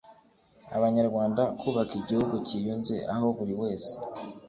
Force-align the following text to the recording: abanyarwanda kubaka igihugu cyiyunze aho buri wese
abanyarwanda 0.77 1.41
kubaka 1.59 1.93
igihugu 2.01 2.35
cyiyunze 2.47 2.95
aho 3.13 3.25
buri 3.37 3.53
wese 3.61 3.93